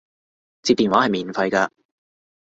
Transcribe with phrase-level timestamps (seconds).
[0.63, 1.69] 接電話係免費㗎